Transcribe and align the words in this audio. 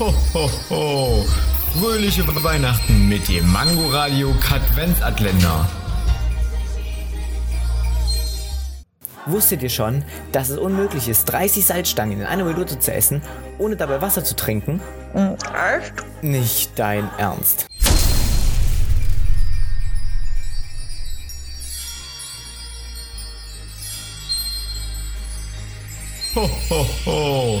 Ho, 0.00 0.14
ho, 0.32 0.50
ho. 0.70 1.26
Fröhliche 1.78 2.26
Weihnachten 2.42 3.06
mit 3.06 3.28
dem 3.28 3.52
Mangoradio 3.52 4.32
Katwenzatländer. 4.40 5.68
Wusstet 9.26 9.62
ihr 9.62 9.68
schon, 9.68 10.02
dass 10.32 10.48
es 10.48 10.56
unmöglich 10.56 11.06
ist, 11.06 11.26
30 11.26 11.66
Salzstangen 11.66 12.18
in 12.18 12.26
einer 12.26 12.44
Minute 12.44 12.78
zu 12.78 12.94
essen, 12.94 13.20
ohne 13.58 13.76
dabei 13.76 14.00
Wasser 14.00 14.24
zu 14.24 14.34
trinken? 14.34 14.80
Echt? 15.12 15.92
Nicht 16.22 16.78
dein 16.78 17.06
Ernst. 17.18 17.66
Ho, 26.34 26.48
ho, 26.70 26.86
ho. 27.04 27.60